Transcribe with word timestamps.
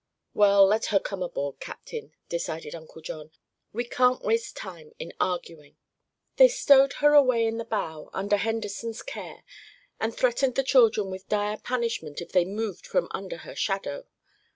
"Well, 0.33 0.65
let 0.65 0.85
her 0.85 0.97
come 0.99 1.21
aboard, 1.21 1.59
Captain," 1.59 2.15
decided 2.27 2.73
Uncle 2.73 3.03
John. 3.03 3.29
"We 3.71 3.83
can't 3.83 4.23
waste 4.23 4.57
time 4.57 4.93
in 4.97 5.13
arguing." 5.19 5.77
They 6.37 6.47
stowed 6.47 6.93
her 7.05 7.13
away 7.13 7.45
in 7.45 7.59
the 7.59 7.65
bow, 7.65 8.09
under 8.11 8.37
Henderson's 8.37 9.03
care, 9.03 9.43
and 9.99 10.11
threatened 10.17 10.55
the 10.55 10.63
children 10.63 11.11
with 11.11 11.29
dire 11.29 11.57
punishment 11.63 12.19
if 12.19 12.31
they 12.31 12.45
moved 12.45 12.87
from 12.87 13.09
under 13.11 13.37
her 13.45 13.53
shadow. 13.55 14.07